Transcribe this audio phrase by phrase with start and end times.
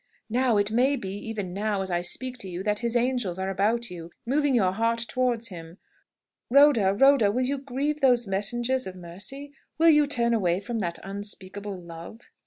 [0.31, 3.51] Now it may be even now, as I speak to you, that His angels are
[3.51, 5.77] about you, moving your heart towards Him.
[6.49, 9.53] Rhoda, Rhoda, will you grieve those messengers of mercy?
[9.77, 12.21] Will you turn away from that unspeakable love?"